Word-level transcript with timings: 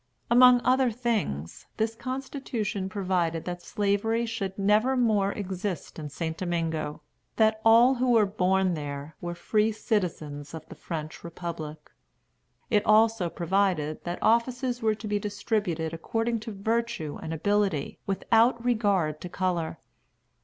Among 0.31 0.61
other 0.61 0.89
things, 0.89 1.67
this 1.77 1.93
constitution 1.93 2.89
provided 2.89 3.45
that 3.45 3.61
Slavery 3.61 4.25
should 4.25 4.57
never 4.57 4.97
more 4.97 5.31
exist 5.33 5.99
in 5.99 6.09
St. 6.09 6.35
Domingo; 6.35 7.03
that 7.35 7.61
all 7.63 7.93
who 7.93 8.09
were 8.13 8.25
born 8.25 8.73
there 8.73 9.15
were 9.21 9.35
free 9.35 9.71
citizens 9.71 10.55
of 10.55 10.67
the 10.69 10.73
French 10.75 11.23
republic. 11.23 11.91
It 12.71 12.83
also 12.83 13.29
provided 13.29 14.03
that 14.05 14.17
offices 14.23 14.81
were 14.81 14.95
to 14.95 15.07
be 15.07 15.19
distributed 15.19 15.93
according 15.93 16.39
to 16.39 16.51
virtue 16.51 17.19
and 17.21 17.31
ability, 17.31 17.99
without 18.07 18.65
regard 18.65 19.21
to 19.21 19.29
color. 19.29 19.77